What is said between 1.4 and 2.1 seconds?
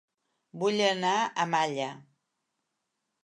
Malla